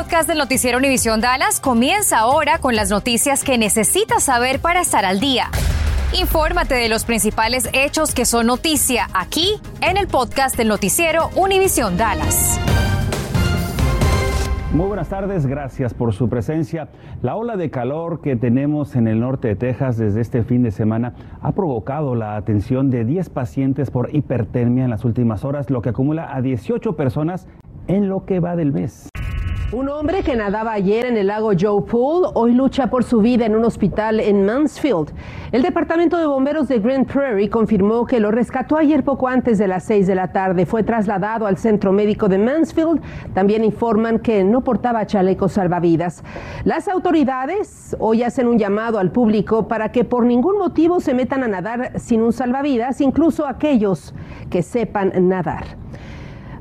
podcast 0.00 0.26
del 0.26 0.38
noticiero 0.38 0.78
Univisión 0.78 1.20
Dallas 1.20 1.60
comienza 1.60 2.20
ahora 2.20 2.58
con 2.58 2.74
las 2.74 2.88
noticias 2.88 3.44
que 3.44 3.58
necesitas 3.58 4.22
saber 4.22 4.58
para 4.58 4.80
estar 4.80 5.04
al 5.04 5.20
día. 5.20 5.50
Infórmate 6.18 6.74
de 6.74 6.88
los 6.88 7.04
principales 7.04 7.68
hechos 7.74 8.14
que 8.14 8.24
son 8.24 8.46
noticia 8.46 9.08
aquí 9.12 9.60
en 9.82 9.98
el 9.98 10.06
podcast 10.06 10.56
del 10.56 10.68
noticiero 10.68 11.28
Univisión 11.36 11.98
Dallas. 11.98 12.58
Muy 14.72 14.86
buenas 14.86 15.10
tardes, 15.10 15.44
gracias 15.44 15.92
por 15.92 16.14
su 16.14 16.30
presencia. 16.30 16.88
La 17.20 17.36
ola 17.36 17.58
de 17.58 17.70
calor 17.70 18.22
que 18.22 18.36
tenemos 18.36 18.96
en 18.96 19.06
el 19.06 19.20
norte 19.20 19.48
de 19.48 19.56
Texas 19.56 19.98
desde 19.98 20.22
este 20.22 20.44
fin 20.44 20.62
de 20.62 20.70
semana 20.70 21.12
ha 21.42 21.52
provocado 21.52 22.14
la 22.14 22.36
atención 22.36 22.88
de 22.88 23.04
10 23.04 23.28
pacientes 23.28 23.90
por 23.90 24.14
hipertermia 24.14 24.84
en 24.84 24.90
las 24.90 25.04
últimas 25.04 25.44
horas, 25.44 25.68
lo 25.68 25.82
que 25.82 25.90
acumula 25.90 26.34
a 26.34 26.40
18 26.40 26.96
personas 26.96 27.48
en 27.86 28.08
lo 28.08 28.24
que 28.24 28.40
va 28.40 28.56
del 28.56 28.72
mes. 28.72 29.10
Un 29.72 29.88
hombre 29.88 30.24
que 30.24 30.34
nadaba 30.34 30.72
ayer 30.72 31.06
en 31.06 31.16
el 31.16 31.28
lago 31.28 31.52
Joe 31.56 31.82
Pool 31.82 32.26
hoy 32.34 32.54
lucha 32.54 32.88
por 32.88 33.04
su 33.04 33.20
vida 33.20 33.46
en 33.46 33.54
un 33.54 33.64
hospital 33.64 34.18
en 34.18 34.44
Mansfield. 34.44 35.12
El 35.52 35.62
departamento 35.62 36.18
de 36.18 36.26
bomberos 36.26 36.66
de 36.66 36.80
Grand 36.80 37.06
Prairie 37.06 37.48
confirmó 37.48 38.04
que 38.04 38.18
lo 38.18 38.32
rescató 38.32 38.76
ayer 38.76 39.04
poco 39.04 39.28
antes 39.28 39.58
de 39.58 39.68
las 39.68 39.84
6 39.84 40.08
de 40.08 40.16
la 40.16 40.32
tarde. 40.32 40.66
Fue 40.66 40.82
trasladado 40.82 41.46
al 41.46 41.56
centro 41.56 41.92
médico 41.92 42.28
de 42.28 42.38
Mansfield. 42.38 43.00
También 43.32 43.62
informan 43.62 44.18
que 44.18 44.42
no 44.42 44.62
portaba 44.62 45.06
chalecos 45.06 45.52
salvavidas. 45.52 46.24
Las 46.64 46.88
autoridades 46.88 47.96
hoy 48.00 48.24
hacen 48.24 48.48
un 48.48 48.58
llamado 48.58 48.98
al 48.98 49.12
público 49.12 49.68
para 49.68 49.92
que 49.92 50.02
por 50.02 50.26
ningún 50.26 50.58
motivo 50.58 50.98
se 50.98 51.14
metan 51.14 51.44
a 51.44 51.48
nadar 51.48 51.92
sin 52.00 52.22
un 52.22 52.32
salvavidas, 52.32 53.00
incluso 53.00 53.46
aquellos 53.46 54.14
que 54.50 54.64
sepan 54.64 55.12
nadar. 55.28 55.78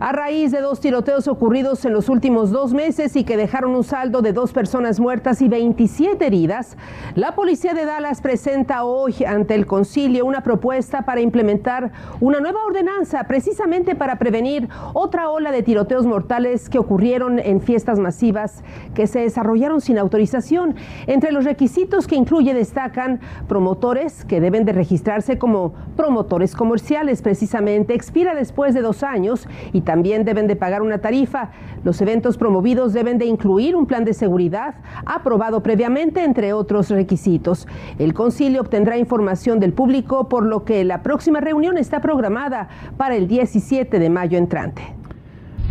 A 0.01 0.13
raíz 0.13 0.53
de 0.53 0.61
dos 0.61 0.79
tiroteos 0.79 1.27
ocurridos 1.27 1.83
en 1.83 1.91
los 1.91 2.07
últimos 2.07 2.51
dos 2.51 2.73
meses 2.73 3.17
y 3.17 3.25
que 3.25 3.35
dejaron 3.35 3.75
un 3.75 3.83
saldo 3.83 4.21
de 4.21 4.31
dos 4.31 4.53
personas 4.53 4.97
muertas 4.97 5.41
y 5.41 5.49
27 5.49 6.25
heridas, 6.25 6.77
la 7.15 7.35
policía 7.35 7.73
de 7.73 7.83
Dallas 7.83 8.21
presenta 8.21 8.85
hoy 8.85 9.25
ante 9.27 9.55
el 9.55 9.65
concilio 9.65 10.25
una 10.25 10.41
propuesta 10.41 11.01
para 11.01 11.19
implementar 11.19 11.91
una 12.21 12.39
nueva 12.39 12.63
ordenanza 12.65 13.25
precisamente 13.25 13.93
para 13.93 14.17
prevenir 14.17 14.69
otra 14.93 15.29
ola 15.29 15.51
de 15.51 15.63
tiroteos 15.63 16.05
mortales 16.05 16.69
que 16.69 16.79
ocurrieron 16.79 17.37
en 17.37 17.59
fiestas 17.59 17.99
masivas 17.99 18.63
que 18.95 19.05
se 19.05 19.19
desarrollaron 19.19 19.81
sin 19.81 19.97
autorización. 19.97 20.75
Entre 21.07 21.33
los 21.33 21.43
requisitos 21.43 22.07
que 22.07 22.15
incluye 22.15 22.53
destacan 22.53 23.19
promotores 23.49 24.23
que 24.23 24.39
deben 24.39 24.63
de 24.63 24.71
registrarse 24.71 25.37
como 25.37 25.73
promotores 25.97 26.55
comerciales 26.55 27.21
precisamente, 27.21 27.95
expira 27.95 28.33
después 28.33 28.73
de 28.73 28.81
dos 28.81 29.03
años 29.03 29.45
y 29.73 29.88
también 29.89 30.23
deben 30.23 30.45
de 30.45 30.55
pagar 30.55 30.83
una 30.83 30.99
tarifa. 30.99 31.49
Los 31.83 31.99
eventos 31.99 32.37
promovidos 32.37 32.93
deben 32.93 33.17
de 33.17 33.25
incluir 33.25 33.75
un 33.75 33.87
plan 33.87 34.05
de 34.05 34.13
seguridad 34.13 34.75
aprobado 35.03 35.63
previamente, 35.63 36.23
entre 36.23 36.53
otros 36.53 36.91
requisitos. 36.91 37.67
El 37.97 38.13
concilio 38.13 38.61
obtendrá 38.61 38.99
información 38.99 39.59
del 39.59 39.73
público, 39.73 40.29
por 40.29 40.45
lo 40.45 40.63
que 40.63 40.85
la 40.85 41.01
próxima 41.01 41.41
reunión 41.41 41.79
está 41.79 42.01
programada 42.01 42.69
para 42.97 43.15
el 43.15 43.27
17 43.27 43.97
de 43.97 44.09
mayo 44.11 44.37
entrante. 44.37 44.83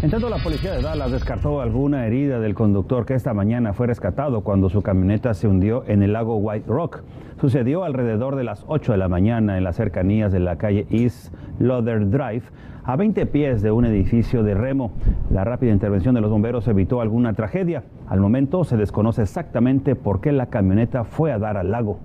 En 0.02 0.10
tanto, 0.10 0.28
la 0.28 0.38
policía 0.38 0.72
de 0.72 0.82
Dallas 0.82 1.12
descartó 1.12 1.60
alguna 1.60 2.04
herida 2.04 2.40
del 2.40 2.54
conductor 2.54 3.06
que 3.06 3.14
esta 3.14 3.34
mañana 3.34 3.72
fue 3.72 3.86
rescatado 3.86 4.42
cuando 4.42 4.68
su 4.68 4.82
camioneta 4.82 5.32
se 5.32 5.46
hundió 5.46 5.84
en 5.86 6.02
el 6.02 6.12
lago 6.12 6.38
White 6.38 6.66
Rock. 6.66 7.02
Sucedió 7.40 7.84
alrededor 7.84 8.34
de 8.34 8.42
las 8.42 8.64
8 8.66 8.92
de 8.92 8.98
la 8.98 9.08
mañana 9.08 9.58
en 9.58 9.62
las 9.62 9.76
cercanías 9.76 10.32
de 10.32 10.40
la 10.40 10.56
calle 10.56 10.88
East 10.90 11.32
Loader 11.60 12.10
Drive, 12.10 12.42
a 12.88 12.96
20 12.96 13.26
pies 13.26 13.60
de 13.60 13.70
un 13.70 13.84
edificio 13.84 14.42
de 14.42 14.54
remo. 14.54 14.92
La 15.30 15.44
rápida 15.44 15.72
intervención 15.72 16.14
de 16.14 16.22
los 16.22 16.30
bomberos 16.30 16.66
evitó 16.68 17.02
alguna 17.02 17.34
tragedia. 17.34 17.84
Al 18.08 18.18
momento 18.18 18.64
se 18.64 18.78
desconoce 18.78 19.20
exactamente 19.20 19.94
por 19.94 20.22
qué 20.22 20.32
la 20.32 20.46
camioneta 20.46 21.04
fue 21.04 21.30
a 21.30 21.38
dar 21.38 21.58
al 21.58 21.70
lago. 21.70 21.98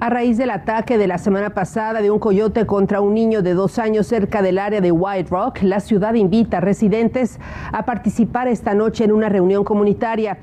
A 0.00 0.10
raíz 0.10 0.36
del 0.36 0.50
ataque 0.50 0.98
de 0.98 1.06
la 1.06 1.16
semana 1.16 1.50
pasada 1.50 2.02
de 2.02 2.10
un 2.10 2.18
coyote 2.18 2.66
contra 2.66 3.00
un 3.00 3.14
niño 3.14 3.40
de 3.40 3.54
dos 3.54 3.78
años 3.78 4.08
cerca 4.08 4.42
del 4.42 4.58
área 4.58 4.80
de 4.80 4.90
White 4.90 5.30
Rock, 5.30 5.62
la 5.62 5.78
ciudad 5.78 6.14
invita 6.14 6.56
a 6.56 6.60
residentes 6.60 7.38
a 7.70 7.84
participar 7.84 8.48
esta 8.48 8.74
noche 8.74 9.04
en 9.04 9.12
una 9.12 9.28
reunión 9.28 9.62
comunitaria. 9.62 10.38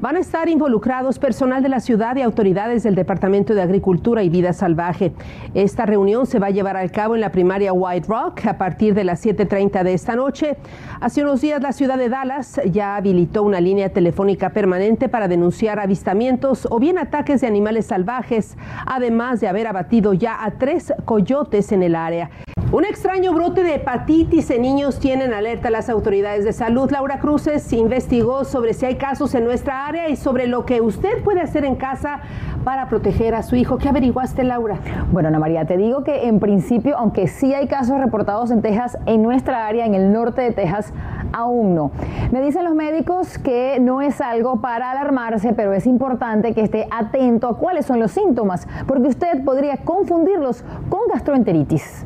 Van 0.00 0.16
a 0.16 0.18
estar 0.18 0.48
involucrados 0.48 1.18
personal 1.18 1.62
de 1.62 1.68
la 1.68 1.80
ciudad 1.80 2.16
y 2.16 2.22
autoridades 2.22 2.82
del 2.82 2.94
Departamento 2.94 3.54
de 3.54 3.62
Agricultura 3.62 4.22
y 4.22 4.28
Vida 4.28 4.52
Salvaje. 4.52 5.12
Esta 5.54 5.86
reunión 5.86 6.26
se 6.26 6.38
va 6.38 6.48
a 6.48 6.50
llevar 6.50 6.76
a 6.76 6.88
cabo 6.88 7.14
en 7.14 7.20
la 7.20 7.30
primaria 7.30 7.72
White 7.72 8.08
Rock 8.08 8.46
a 8.46 8.58
partir 8.58 8.94
de 8.94 9.04
las 9.04 9.24
7.30 9.24 9.84
de 9.84 9.94
esta 9.94 10.16
noche. 10.16 10.56
Hace 11.00 11.22
unos 11.22 11.40
días 11.40 11.62
la 11.62 11.72
ciudad 11.72 11.98
de 11.98 12.08
Dallas 12.08 12.60
ya 12.70 12.96
habilitó 12.96 13.42
una 13.44 13.60
línea 13.60 13.90
telefónica 13.90 14.50
permanente 14.50 15.08
para 15.08 15.28
denunciar 15.28 15.78
avistamientos 15.78 16.66
o 16.70 16.78
bien 16.78 16.98
ataques 16.98 17.40
de 17.40 17.46
animales 17.46 17.86
salvajes, 17.86 18.56
además 18.86 19.40
de 19.40 19.48
haber 19.48 19.66
abatido 19.68 20.14
ya 20.14 20.44
a 20.44 20.50
tres 20.52 20.92
coyotes 21.04 21.70
en 21.72 21.82
el 21.82 21.94
área. 21.94 22.30
Un 22.72 22.84
extraño 22.84 23.32
brote 23.32 23.62
de 23.62 23.76
hepatitis 23.76 24.50
en 24.50 24.62
niños 24.62 24.98
tienen 24.98 25.32
alerta 25.32 25.70
las 25.70 25.88
autoridades 25.88 26.44
de 26.44 26.52
salud. 26.52 26.90
Laura 26.90 27.20
Cruces 27.20 27.72
investigó 27.72 28.44
sobre 28.44 28.74
si 28.74 28.86
hay 28.86 28.96
casos 28.96 29.36
en 29.36 29.44
nuestra 29.44 29.86
área 29.86 30.08
y 30.08 30.16
sobre 30.16 30.48
lo 30.48 30.66
que 30.66 30.80
usted 30.80 31.22
puede 31.22 31.40
hacer 31.40 31.64
en 31.64 31.76
casa 31.76 32.22
para 32.64 32.88
proteger 32.88 33.36
a 33.36 33.44
su 33.44 33.54
hijo. 33.54 33.78
¿Qué 33.78 33.88
averiguaste, 33.88 34.42
Laura? 34.42 34.80
Bueno, 35.12 35.28
Ana 35.28 35.38
María, 35.38 35.64
te 35.64 35.76
digo 35.76 36.02
que 36.02 36.26
en 36.26 36.40
principio, 36.40 36.98
aunque 36.98 37.28
sí 37.28 37.54
hay 37.54 37.68
casos 37.68 38.00
reportados 38.00 38.50
en 38.50 38.62
Texas, 38.62 38.98
en 39.06 39.22
nuestra 39.22 39.68
área, 39.68 39.86
en 39.86 39.94
el 39.94 40.12
norte 40.12 40.42
de 40.42 40.50
Texas, 40.50 40.92
aún 41.32 41.76
no. 41.76 41.92
Me 42.32 42.42
dicen 42.42 42.64
los 42.64 42.74
médicos 42.74 43.38
que 43.38 43.78
no 43.78 44.02
es 44.02 44.20
algo 44.20 44.60
para 44.60 44.90
alarmarse, 44.90 45.52
pero 45.52 45.72
es 45.72 45.86
importante 45.86 46.52
que 46.52 46.62
esté 46.62 46.88
atento 46.90 47.48
a 47.48 47.58
cuáles 47.58 47.86
son 47.86 48.00
los 48.00 48.10
síntomas, 48.10 48.66
porque 48.88 49.06
usted 49.06 49.44
podría 49.44 49.76
confundirlos 49.84 50.64
con 50.88 51.02
gastroenteritis. 51.12 52.05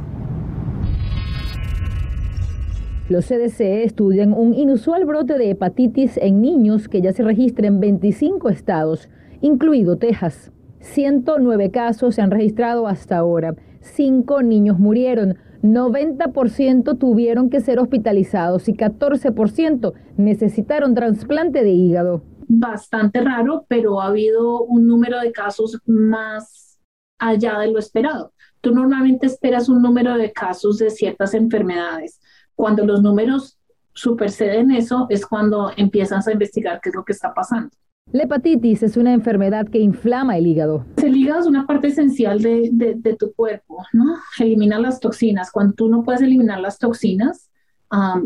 Los 3.10 3.26
CDC 3.26 3.82
estudian 3.82 4.32
un 4.32 4.54
inusual 4.54 5.04
brote 5.04 5.36
de 5.36 5.50
hepatitis 5.50 6.16
en 6.16 6.40
niños 6.40 6.88
que 6.88 7.02
ya 7.02 7.12
se 7.12 7.24
registra 7.24 7.66
en 7.66 7.80
25 7.80 8.48
estados, 8.50 9.08
incluido 9.40 9.98
Texas. 9.98 10.52
109 10.78 11.72
casos 11.72 12.14
se 12.14 12.22
han 12.22 12.30
registrado 12.30 12.86
hasta 12.86 13.18
ahora. 13.18 13.56
Cinco 13.80 14.44
niños 14.44 14.78
murieron. 14.78 15.38
90% 15.64 16.98
tuvieron 16.98 17.50
que 17.50 17.58
ser 17.58 17.80
hospitalizados 17.80 18.68
y 18.68 18.74
14% 18.74 19.92
necesitaron 20.16 20.94
trasplante 20.94 21.64
de 21.64 21.70
hígado. 21.70 22.22
Bastante 22.46 23.22
raro, 23.22 23.66
pero 23.66 24.00
ha 24.00 24.06
habido 24.06 24.62
un 24.62 24.86
número 24.86 25.18
de 25.18 25.32
casos 25.32 25.80
más 25.84 26.78
allá 27.18 27.58
de 27.58 27.72
lo 27.72 27.80
esperado. 27.80 28.32
Tú 28.60 28.72
normalmente 28.72 29.26
esperas 29.26 29.68
un 29.68 29.82
número 29.82 30.16
de 30.16 30.30
casos 30.30 30.78
de 30.78 30.90
ciertas 30.90 31.34
enfermedades 31.34 32.20
cuando 32.60 32.84
los 32.84 33.00
números 33.00 33.58
superceden 33.94 34.70
eso, 34.70 35.06
es 35.08 35.24
cuando 35.24 35.70
empiezas 35.78 36.28
a 36.28 36.32
investigar 36.32 36.78
qué 36.82 36.90
es 36.90 36.94
lo 36.94 37.06
que 37.06 37.12
está 37.12 37.32
pasando. 37.32 37.70
La 38.12 38.24
hepatitis 38.24 38.82
es 38.82 38.98
una 38.98 39.14
enfermedad 39.14 39.66
que 39.66 39.78
inflama 39.78 40.36
el 40.36 40.46
hígado. 40.46 40.84
El 41.02 41.16
hígado 41.16 41.40
es 41.40 41.46
una 41.46 41.66
parte 41.66 41.88
esencial 41.88 42.42
de, 42.42 42.68
de, 42.70 43.16
tu 43.16 43.32
cuerpo, 43.32 43.82
¿no? 43.94 44.16
Elimina 44.38 44.78
las 44.78 45.00
toxinas. 45.00 45.50
Cuando 45.50 45.72
tú 45.72 45.88
no 45.88 46.02
puedes 46.02 46.20
eliminar 46.20 46.60
las 46.60 46.78
toxinas 46.78 47.50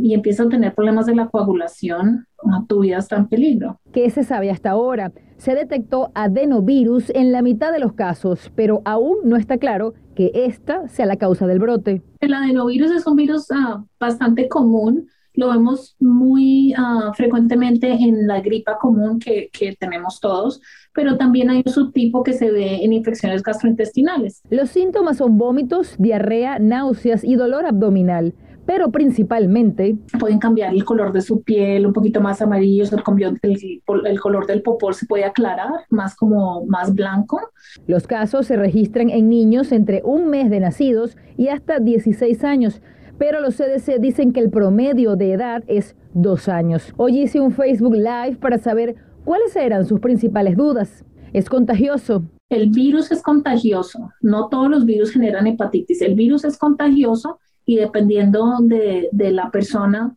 y 0.03 0.15
empiezas 0.15 0.47
a 0.47 0.49
tener 0.51 0.75
problemas 0.75 1.07
de 1.07 1.15
la 1.15 1.29
coagulación, 1.29 2.27
tu 2.67 2.81
vida 2.81 2.99
está 2.99 3.17
en 3.17 3.29
peligro. 3.29 3.81
¿Qué 3.93 4.11
se 4.11 4.25
sabe 4.25 4.51
hasta 4.51 4.71
ahora? 4.71 5.13
Se 5.37 5.55
detectó 5.55 6.11
adenovirus 6.15 7.11
en 7.11 7.31
la 7.31 7.41
mitad 7.41 7.73
de 7.73 7.79
los 7.79 7.93
casos, 7.93 8.51
pero 8.57 8.83
aún 8.85 9.19
no 9.23 9.37
está 9.37 9.59
claro 9.59 9.95
que 10.15 10.31
esta 10.35 10.89
sea 10.89 11.07
la 11.07 11.17
causa 11.17 11.47
del 11.47 11.59
brote. 11.59 12.03
El 12.21 12.35
adenovirus 12.35 12.91
es 12.91 13.07
un 13.07 13.17
virus 13.17 13.51
uh, 13.51 13.85
bastante 13.99 14.49
común, 14.49 15.09
lo 15.35 15.51
vemos 15.51 15.97
muy 15.99 16.75
uh, 16.75 17.13
frecuentemente 17.15 17.91
en 17.91 18.27
la 18.27 18.41
gripa 18.41 18.79
común 18.79 19.19
que, 19.19 19.51
que, 19.53 19.75
tenemos 19.75 20.21
todos, 20.21 20.61
pero 20.93 21.17
también 21.17 21.51
hay 21.51 21.63
un 21.67 21.73
subtipo 21.73 22.23
que 22.23 22.33
se 22.33 22.53
ve 22.53 22.85
en 22.85 22.93
infecciones 22.93 23.43
gastrointestinales. 23.43 24.43
Los 24.49 24.71
síntomas 24.71 25.17
son 25.17 25.37
vómitos, 25.37 25.97
diarrea, 25.99 26.59
náuseas 26.61 27.25
y 27.25 27.35
dolor 27.35 27.67
abdominal 27.67 28.35
pero 28.67 28.91
principalmente 28.91 29.97
pueden 30.19 30.39
cambiar 30.39 30.75
el 30.75 30.85
color 30.85 31.13
de 31.13 31.21
su 31.21 31.43
piel, 31.43 31.87
un 31.87 31.93
poquito 31.93 32.21
más 32.21 32.41
amarillo, 32.41 32.85
el, 32.85 33.83
el, 34.07 34.21
color 34.21 34.47
del 34.47 34.63
popol 34.63 34.95
se 34.95 35.07
puede 35.07 35.25
aclarar, 35.25 35.71
más 35.91 36.15
como 36.15 36.65
más 36.67 36.95
blanco. 36.95 37.41
Los 37.87 38.07
casos 38.07 38.47
se 38.47 38.57
registran 38.57 39.11
en 39.11 39.29
niños 39.29 39.73
entre 39.73 40.03
un 40.05 40.29
mes 40.29 40.51
de 40.51 40.61
nacidos 40.61 41.17
y 41.37 41.49
hasta 41.49 41.79
16 41.79 42.45
años, 42.45 42.81
pero 43.19 43.41
los 43.41 43.57
CDC 43.57 44.01
dicen 44.01 44.33
que 44.33 44.41
el 44.41 44.51
promedio 44.51 45.17
de 45.17 45.33
edad 45.33 45.63
es 45.67 45.97
dos 46.15 46.49
años. 46.49 46.93
Hoy 46.97 47.21
hice 47.21 47.41
un 47.41 47.53
Facebook 47.53 47.95
Live 47.95 48.37
para 48.41 48.59
saber 48.59 48.97
cuáles 49.25 49.55
eran 49.57 49.85
sus 49.85 50.01
principales 50.01 50.57
dudas. 50.57 51.05
¿Es 51.33 51.49
contagioso? 51.49 52.25
El 52.49 52.71
virus 52.71 53.11
es 53.11 53.23
contagioso. 53.23 54.11
No 54.21 54.49
todos 54.49 54.71
los 54.71 54.85
virus 54.85 55.11
generan 55.11 55.47
hepatitis. 55.47 56.01
El 56.03 56.15
virus 56.15 56.45
es 56.45 56.57
contagioso 56.57 57.39
y 57.65 57.77
dependiendo 57.77 58.59
de, 58.61 59.09
de 59.13 59.33
la 59.33 59.51
persona, 59.51 60.15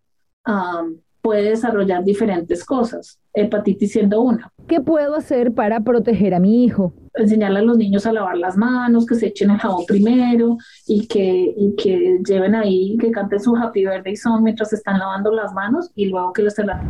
puede 1.22 1.50
desarrollar 1.50 2.04
diferentes 2.04 2.64
cosas, 2.64 3.20
hepatitis 3.34 3.92
siendo 3.92 4.22
una. 4.22 4.52
¿Qué 4.68 4.80
puedo 4.80 5.16
hacer 5.16 5.54
para 5.54 5.82
proteger 5.82 6.34
a 6.34 6.40
mi 6.40 6.64
hijo? 6.64 6.94
Enseñarle 7.16 7.60
a 7.60 7.64
los 7.64 7.78
niños 7.78 8.06
a 8.06 8.14
lavar 8.14 8.38
las 8.38 8.56
manos, 8.56 9.06
que 9.06 9.16
se 9.16 9.28
echen 9.28 9.52
el 9.52 9.58
jabón 9.58 9.86
primero 9.86 10.58
y 10.88 11.08
que, 11.08 11.54
y 11.58 11.76
que 11.76 12.20
lleven 12.26 12.56
ahí, 12.56 12.96
que 12.98 13.12
canten 13.12 13.40
su 13.40 13.56
Happy 13.56 13.86
Birthday 13.86 14.16
Song 14.16 14.42
mientras 14.42 14.72
están 14.72 15.00
lavando 15.00 15.32
las 15.32 15.54
manos 15.54 15.92
y 15.96 16.06
luego 16.06 16.32
que 16.32 16.44
los 16.44 16.54
se 16.54 16.64
la... 16.64 16.82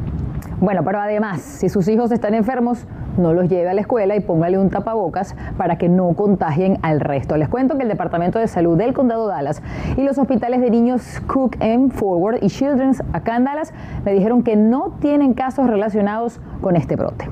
Bueno, 0.60 0.84
pero 0.84 1.00
además, 1.00 1.42
si 1.42 1.70
sus 1.70 1.88
hijos 1.88 2.12
están 2.12 2.34
enfermos, 2.34 2.88
no 3.18 3.32
los 3.32 3.48
lleve 3.48 3.70
a 3.70 3.74
la 3.76 3.82
escuela 3.82 4.16
y 4.16 4.22
póngale 4.22 4.58
un 4.58 4.72
tapabocas 4.72 5.36
para 5.56 5.78
que 5.78 5.88
no 5.88 6.14
contagien 6.14 6.80
al 6.82 7.00
resto. 7.00 7.38
Les 7.38 7.48
cuento 7.48 7.78
que 7.78 7.84
el 7.84 7.90
Departamento 7.90 8.40
de 8.40 8.48
Salud 8.48 8.76
del 8.76 8.94
Condado 8.94 9.28
Dallas 9.28 9.62
y 9.98 10.02
los 10.02 10.18
hospitales 10.18 10.62
de 10.62 10.72
niños 10.72 11.22
Cook 11.28 11.58
M. 11.60 11.92
Forward 11.92 12.40
y 12.42 12.48
Children's 12.48 13.04
acá 13.14 13.36
en 13.36 13.44
Dallas 13.44 13.72
me 14.04 14.14
dijeron 14.14 14.42
que 14.42 14.56
no 14.56 14.98
tienen 15.00 15.36
casos 15.36 15.68
relacionados 15.68 16.40
con 16.62 16.76
este 16.76 16.96
brote. 16.96 17.30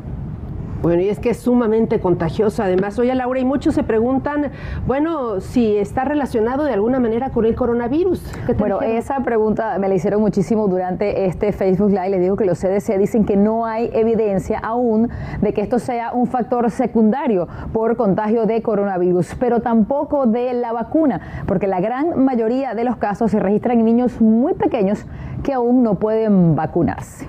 Bueno, 0.85 1.01
y 1.01 1.09
es 1.09 1.17
que 1.17 1.31
es 1.31 1.37
sumamente 1.37 1.99
contagioso. 1.99 2.61
Además, 2.61 2.99
oye 2.99 3.15
Laura, 3.15 3.39
y 3.39 3.43
muchos 3.43 3.73
se 3.73 3.81
preguntan, 3.81 4.51
bueno, 4.85 5.41
si 5.41 5.77
está 5.77 6.05
relacionado 6.05 6.63
de 6.63 6.73
alguna 6.73 6.99
manera 6.99 7.31
con 7.31 7.43
el 7.45 7.55
coronavirus. 7.55 8.21
Bueno, 8.59 8.81
esa 8.81 9.19
pregunta 9.21 9.79
me 9.79 9.89
la 9.89 9.95
hicieron 9.95 10.21
muchísimo 10.21 10.67
durante 10.67 11.25
este 11.25 11.53
Facebook 11.53 11.89
Live. 11.89 12.09
Les 12.09 12.21
digo 12.21 12.35
que 12.35 12.45
los 12.45 12.59
CDC 12.59 12.99
dicen 12.99 13.25
que 13.25 13.35
no 13.35 13.65
hay 13.65 13.89
evidencia 13.93 14.59
aún 14.59 15.09
de 15.41 15.53
que 15.55 15.61
esto 15.61 15.79
sea 15.79 16.13
un 16.13 16.27
factor 16.27 16.69
secundario 16.69 17.47
por 17.73 17.97
contagio 17.97 18.45
de 18.45 18.61
coronavirus, 18.61 19.33
pero 19.39 19.61
tampoco 19.61 20.27
de 20.27 20.53
la 20.53 20.71
vacuna, 20.71 21.19
porque 21.47 21.65
la 21.65 21.79
gran 21.79 22.23
mayoría 22.23 22.75
de 22.75 22.83
los 22.83 22.97
casos 22.97 23.31
se 23.31 23.39
registran 23.39 23.79
en 23.79 23.85
niños 23.85 24.21
muy 24.21 24.53
pequeños 24.53 25.03
que 25.41 25.51
aún 25.51 25.81
no 25.81 25.95
pueden 25.95 26.55
vacunarse. 26.55 27.25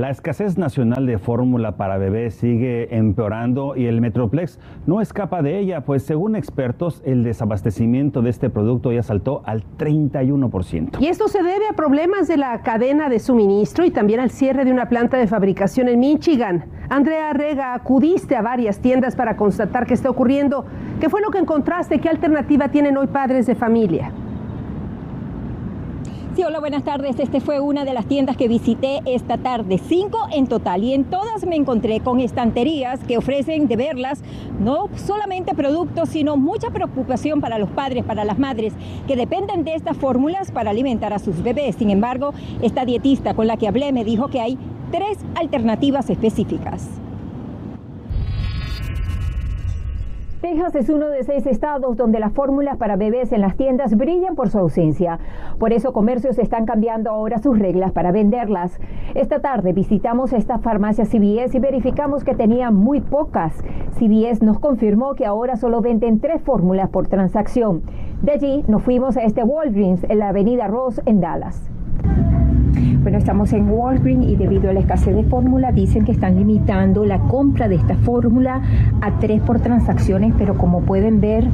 La 0.00 0.08
escasez 0.08 0.56
nacional 0.56 1.04
de 1.04 1.18
fórmula 1.18 1.76
para 1.76 1.98
bebés 1.98 2.32
sigue 2.32 2.96
empeorando 2.96 3.76
y 3.76 3.84
el 3.84 4.00
Metroplex 4.00 4.58
no 4.86 5.02
escapa 5.02 5.42
de 5.42 5.58
ella, 5.58 5.82
pues 5.82 6.04
según 6.04 6.36
expertos 6.36 7.02
el 7.04 7.22
desabastecimiento 7.22 8.22
de 8.22 8.30
este 8.30 8.48
producto 8.48 8.92
ya 8.92 9.02
saltó 9.02 9.42
al 9.44 9.62
31%. 9.76 10.96
Y 11.00 11.08
esto 11.08 11.28
se 11.28 11.42
debe 11.42 11.68
a 11.70 11.74
problemas 11.74 12.28
de 12.28 12.38
la 12.38 12.62
cadena 12.62 13.10
de 13.10 13.18
suministro 13.18 13.84
y 13.84 13.90
también 13.90 14.20
al 14.20 14.30
cierre 14.30 14.64
de 14.64 14.72
una 14.72 14.88
planta 14.88 15.18
de 15.18 15.26
fabricación 15.26 15.86
en 15.86 16.00
Michigan. 16.00 16.64
Andrea 16.88 17.34
Rega, 17.34 17.74
acudiste 17.74 18.36
a 18.36 18.40
varias 18.40 18.78
tiendas 18.78 19.14
para 19.14 19.36
constatar 19.36 19.86
qué 19.86 19.92
está 19.92 20.08
ocurriendo. 20.08 20.64
¿Qué 20.98 21.10
fue 21.10 21.20
lo 21.20 21.30
que 21.30 21.36
encontraste? 21.36 21.98
¿Qué 21.98 22.08
alternativa 22.08 22.68
tienen 22.68 22.96
hoy 22.96 23.08
padres 23.08 23.46
de 23.46 23.54
familia? 23.54 24.12
Hola, 26.46 26.58
buenas 26.58 26.84
tardes. 26.84 27.20
Este 27.20 27.40
fue 27.40 27.60
una 27.60 27.84
de 27.84 27.92
las 27.92 28.06
tiendas 28.06 28.36
que 28.36 28.48
visité 28.48 29.00
esta 29.04 29.36
tarde, 29.36 29.78
cinco 29.78 30.26
en 30.32 30.46
total, 30.46 30.82
y 30.82 30.94
en 30.94 31.04
todas 31.04 31.44
me 31.44 31.54
encontré 31.54 32.00
con 32.00 32.18
estanterías 32.18 32.98
que 33.00 33.18
ofrecen 33.18 33.68
de 33.68 33.76
verlas 33.76 34.22
no 34.58 34.88
solamente 34.96 35.54
productos, 35.54 36.08
sino 36.08 36.38
mucha 36.38 36.70
preocupación 36.70 37.42
para 37.42 37.58
los 37.58 37.68
padres, 37.68 38.04
para 38.04 38.24
las 38.24 38.38
madres, 38.38 38.72
que 39.06 39.16
dependen 39.16 39.64
de 39.64 39.74
estas 39.74 39.98
fórmulas 39.98 40.50
para 40.50 40.70
alimentar 40.70 41.12
a 41.12 41.18
sus 41.18 41.42
bebés. 41.42 41.76
Sin 41.76 41.90
embargo, 41.90 42.32
esta 42.62 42.86
dietista 42.86 43.34
con 43.34 43.46
la 43.46 43.58
que 43.58 43.68
hablé 43.68 43.92
me 43.92 44.04
dijo 44.04 44.28
que 44.28 44.40
hay 44.40 44.58
tres 44.90 45.18
alternativas 45.34 46.08
específicas. 46.08 46.88
Texas 50.40 50.74
es 50.74 50.88
uno 50.88 51.08
de 51.08 51.22
seis 51.22 51.46
estados 51.46 51.98
donde 51.98 52.18
las 52.18 52.32
fórmulas 52.32 52.78
para 52.78 52.96
bebés 52.96 53.30
en 53.32 53.42
las 53.42 53.56
tiendas 53.56 53.94
brillan 53.94 54.36
por 54.36 54.48
su 54.48 54.58
ausencia. 54.58 55.18
Por 55.58 55.74
eso 55.74 55.92
comercios 55.92 56.38
están 56.38 56.64
cambiando 56.64 57.10
ahora 57.10 57.40
sus 57.40 57.58
reglas 57.58 57.92
para 57.92 58.10
venderlas. 58.10 58.80
Esta 59.14 59.40
tarde 59.40 59.74
visitamos 59.74 60.32
esta 60.32 60.58
farmacia 60.58 61.04
CBS 61.04 61.54
y 61.54 61.60
verificamos 61.60 62.24
que 62.24 62.34
tenía 62.34 62.70
muy 62.70 63.02
pocas. 63.02 63.52
CBS 63.98 64.42
nos 64.42 64.58
confirmó 64.58 65.14
que 65.14 65.26
ahora 65.26 65.56
solo 65.56 65.82
venden 65.82 66.20
tres 66.20 66.40
fórmulas 66.40 66.88
por 66.88 67.06
transacción. 67.06 67.82
De 68.22 68.32
allí 68.32 68.64
nos 68.66 68.82
fuimos 68.82 69.18
a 69.18 69.24
este 69.24 69.44
Walgreens 69.44 70.04
en 70.04 70.20
la 70.20 70.30
avenida 70.30 70.68
Ross 70.68 71.02
en 71.04 71.20
Dallas. 71.20 71.70
Bueno, 73.02 73.16
estamos 73.16 73.54
en 73.54 73.70
Walgreens 73.70 74.26
y 74.26 74.36
debido 74.36 74.68
a 74.68 74.74
la 74.74 74.80
escasez 74.80 75.16
de 75.16 75.24
fórmula 75.24 75.72
dicen 75.72 76.04
que 76.04 76.12
están 76.12 76.36
limitando 76.36 77.06
la 77.06 77.18
compra 77.18 77.66
de 77.66 77.76
esta 77.76 77.96
fórmula 77.96 78.60
a 79.00 79.18
tres 79.18 79.40
por 79.40 79.58
transacciones, 79.60 80.34
pero 80.36 80.58
como 80.58 80.82
pueden 80.82 81.18
ver, 81.18 81.44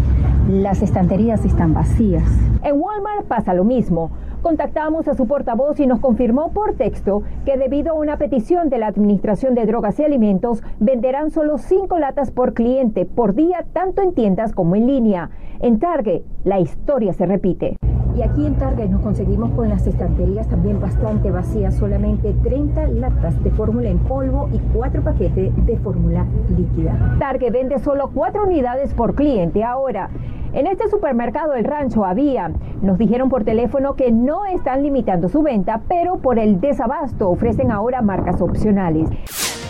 las 0.51 0.83
estanterías 0.83 1.45
están 1.45 1.73
vacías. 1.73 2.25
En 2.65 2.81
Walmart 2.81 3.27
pasa 3.29 3.55
lo 3.55 3.63
mismo. 3.63 4.11
Contactamos 4.43 5.07
a 5.07 5.15
su 5.15 5.29
portavoz 5.29 5.79
y 5.79 5.87
nos 5.87 6.01
confirmó 6.01 6.51
por 6.51 6.75
texto 6.75 7.23
que 7.45 7.57
debido 7.57 7.93
a 7.93 7.95
una 7.95 8.17
petición 8.17 8.69
de 8.69 8.79
la 8.79 8.89
Administración 8.89 9.55
de 9.55 9.67
Drogas 9.67 10.01
y 10.01 10.05
Alimentos, 10.05 10.65
venderán 10.81 11.31
solo 11.31 11.59
cinco 11.59 12.01
latas 12.01 12.33
por 12.33 12.55
cliente 12.55 13.05
por 13.07 13.37
día, 13.37 13.65
tanto 13.73 14.03
en 14.03 14.15
tiendas 14.15 14.53
como 14.53 14.75
en 14.75 14.89
línea. 14.89 15.31
En 15.61 15.79
Target, 15.79 16.23
la 16.43 16.59
historia 16.59 17.13
se 17.13 17.25
repite. 17.25 17.77
Y 18.17 18.23
aquí 18.23 18.47
en 18.47 18.55
Target 18.55 18.89
nos 18.89 19.03
conseguimos 19.03 19.51
con 19.51 19.69
las 19.69 19.87
estanterías 19.87 20.49
también 20.49 20.81
bastante 20.81 21.31
vacías, 21.31 21.77
solamente 21.77 22.35
30 22.43 22.87
latas 22.87 23.43
de 23.45 23.51
fórmula 23.51 23.91
en 23.91 23.99
polvo 23.99 24.49
y 24.55 24.59
4 24.73 25.03
paquetes 25.03 25.53
de 25.67 25.77
fórmula 25.77 26.25
líquida. 26.57 27.17
Target 27.19 27.53
vende 27.53 27.79
solo 27.79 28.11
4 28.15 28.45
unidades 28.45 28.95
por 28.95 29.15
cliente 29.15 29.63
ahora. 29.63 30.09
En 30.55 30.67
este 30.67 30.89
supermercado 30.89 31.53
El 31.53 31.65
Rancho 31.65 32.07
había, 32.07 32.51
nos 32.81 32.97
dijeron 32.97 33.29
por 33.29 33.45
teléfono 33.45 33.97
que 33.97 34.11
no 34.11 34.47
están 34.47 34.83
limitando 34.83 35.29
su 35.29 35.43
venta, 35.43 35.83
pero 35.87 36.17
por 36.17 36.39
el 36.39 36.59
desabasto 36.59 37.29
ofrecen 37.29 37.71
ahora 37.71 38.01
marcas 38.01 38.41
opcionales. 38.41 39.11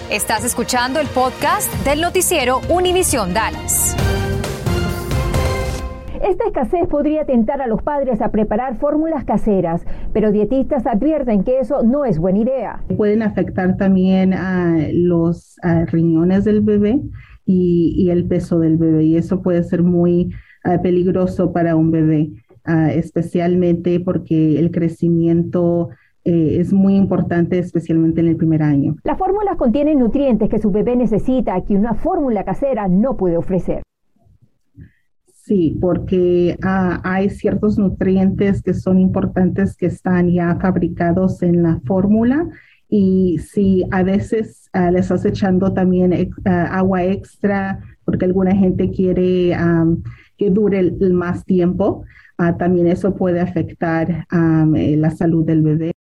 Estás 0.09 0.45
escuchando 0.45 1.01
el 1.01 1.09
podcast 1.09 1.73
del 1.85 2.01
noticiero 2.01 2.61
Univisión 2.69 3.35
Dallas. 3.35 3.97
Esta 6.23 6.47
escasez 6.47 6.87
podría 6.89 7.25
tentar 7.25 7.61
a 7.61 7.67
los 7.67 7.83
padres 7.83 8.21
a 8.21 8.31
preparar 8.31 8.77
fórmulas 8.77 9.25
caseras, 9.25 9.85
pero 10.13 10.33
dietistas 10.33 10.87
advierten 10.87 11.45
que 11.45 11.59
eso 11.59 11.83
no 11.83 12.05
es 12.05 12.19
buena 12.19 12.39
idea. 12.39 12.83
Pueden 12.97 13.23
afectar 13.23 13.77
también 13.77 14.33
a 14.33 14.77
los 14.93 15.57
riñones 15.87 16.45
del 16.45 16.63
bebé 16.63 17.03
y, 17.45 18.11
el 18.11 18.27
peso 18.27 18.59
del 18.59 18.77
bebé, 18.77 19.05
y 19.05 19.17
eso 19.17 19.43
puede 19.43 19.63
ser 19.63 19.83
muy 19.83 20.31
ah, 20.65 20.79
peligroso 20.83 21.53
para 21.53 21.77
un 21.77 21.91
bebé, 21.91 22.31
ah, 22.65 22.93
especialmente 22.93 24.01
porque 24.01 24.59
el 24.59 24.71
crecimiento 24.71 25.91
eh, 26.25 26.59
es 26.61 26.73
muy 26.73 26.97
importante, 26.97 27.59
especialmente 27.59 28.21
en 28.21 28.29
el 28.29 28.37
primer 28.37 28.63
año. 28.63 28.97
Las 29.05 29.17
fórmulas 29.17 29.57
contienen 29.57 30.01
nutrientes 30.01 30.49
que 30.49 30.59
su 30.59 30.73
bebé 30.73 30.97
necesita 30.97 31.61
que 31.61 31.75
una 31.75 31.95
fórmula 31.95 32.43
casera 32.45 32.89
no 32.89 33.17
puede 33.17 33.37
ofrecer. 33.37 33.83
Sí, 35.47 35.79
porque 35.81 36.59
ah, 36.65 37.01
hay 37.05 37.31
ciertos 37.31 37.79
nutrientes 37.79 38.63
que 38.63 38.75
son 38.75 38.99
importantes 38.99 39.77
que 39.77 39.87
están 39.87 40.29
ya 40.29 40.59
fabricados 40.61 41.41
en 41.41 41.63
la 41.63 41.81
fórmula 41.87 42.49
y 42.89 43.39
si 43.39 43.85
a 43.93 44.03
veces 44.03 44.69
ah, 44.73 44.91
le 44.91 44.99
estás 44.99 45.25
echando 45.25 45.73
también 45.73 46.33
ah, 46.47 46.65
agua 46.73 47.05
extra 47.05 47.79
porque 48.05 48.25
alguna 48.25 48.57
gente 48.57 48.91
quiere 48.91 49.57
que 50.37 50.51
dure 50.51 50.81
el, 50.81 51.13
más 51.13 51.45
tiempo, 51.45 52.05
también 52.59 52.89
eso 52.89 53.15
puede 53.15 53.41
afectar 53.41 54.27
eh, 54.77 54.97
la 54.97 55.11
salud 55.11 55.45
del 55.45 55.63
bebé. 55.63 55.96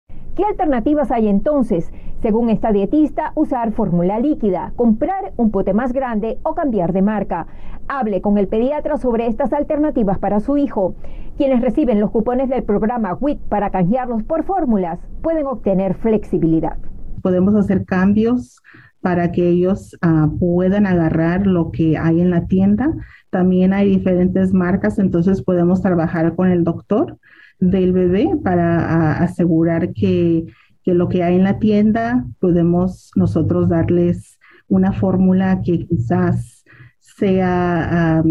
¿Qué 0.41 0.47
alternativas 0.47 1.11
hay 1.11 1.27
entonces? 1.27 1.91
Según 2.23 2.49
esta 2.49 2.71
dietista, 2.71 3.31
usar 3.35 3.73
fórmula 3.73 4.17
líquida, 4.17 4.73
comprar 4.75 5.33
un 5.37 5.51
pote 5.51 5.75
más 5.75 5.93
grande 5.93 6.39
o 6.41 6.55
cambiar 6.55 6.93
de 6.93 7.03
marca. 7.03 7.45
Hable 7.87 8.21
con 8.21 8.39
el 8.39 8.47
pediatra 8.47 8.97
sobre 8.97 9.27
estas 9.27 9.53
alternativas 9.53 10.17
para 10.17 10.39
su 10.39 10.57
hijo. 10.57 10.95
Quienes 11.37 11.61
reciben 11.61 11.99
los 11.99 12.09
cupones 12.09 12.49
del 12.49 12.63
programa 12.63 13.13
WIT 13.13 13.39
para 13.49 13.69
canjearlos 13.69 14.23
por 14.23 14.43
fórmulas 14.43 14.97
pueden 15.21 15.45
obtener 15.45 15.93
flexibilidad. 15.93 16.79
Podemos 17.21 17.53
hacer 17.53 17.85
cambios 17.85 18.63
para 19.01 19.31
que 19.31 19.49
ellos 19.49 19.97
ah, 20.01 20.29
puedan 20.39 20.85
agarrar 20.85 21.47
lo 21.47 21.71
que 21.71 21.97
hay 21.97 22.21
en 22.21 22.29
la 22.29 22.45
tienda. 22.47 22.93
También 23.29 23.73
hay 23.73 23.89
diferentes 23.89 24.53
marcas, 24.53 24.99
entonces 24.99 25.41
podemos 25.41 25.81
trabajar 25.81 26.35
con 26.35 26.49
el 26.49 26.63
doctor 26.63 27.17
del 27.59 27.93
bebé 27.93 28.29
para 28.43 29.17
asegurar 29.19 29.93
que, 29.93 30.45
lo 30.85 31.07
que 31.09 31.23
hay 31.23 31.35
en 31.35 31.43
la 31.43 31.59
tienda 31.59 32.25
podemos 32.39 33.11
nosotros 33.15 33.69
darles 33.69 34.39
una 34.67 34.91
fórmula 34.91 35.61
que 35.63 35.85
quizás 35.85 36.65
sea 36.99 38.23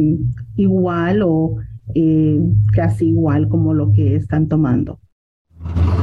igual 0.56 1.22
o 1.22 1.56
eh, 1.94 2.40
casi 2.72 3.08
igual 3.08 3.48
como 3.48 3.72
lo 3.72 3.92
que 3.92 4.16
están 4.16 4.48
tomando. 4.48 5.00